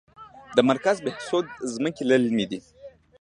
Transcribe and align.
د 0.55 0.57
مرکز 0.69 0.97
بهسود 1.05 1.45
ځمکې 1.73 2.03
للمي 2.09 2.45
دي 2.51 2.59